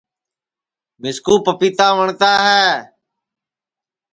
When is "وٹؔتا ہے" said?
1.97-2.63